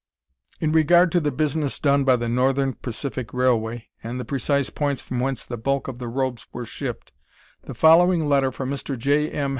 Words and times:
In 0.59 0.71
regard 0.71 1.11
to 1.11 1.19
the 1.19 1.31
business 1.31 1.77
done 1.77 2.05
by 2.05 2.15
the 2.15 2.27
Northern 2.27 2.73
Pacific 2.73 3.31
Railway, 3.35 3.89
and 4.01 4.19
the 4.19 4.25
precise 4.25 4.71
points 4.71 4.99
from 4.99 5.19
whence 5.19 5.45
the 5.45 5.57
bulk 5.57 5.87
of 5.87 5.99
the 5.99 6.07
robes 6.09 6.47
were 6.51 6.65
shipped, 6.65 7.13
the 7.65 7.75
following 7.75 8.27
letter 8.27 8.51
from 8.51 8.71
Mr. 8.71 8.97
J. 8.97 9.29
M. 9.29 9.49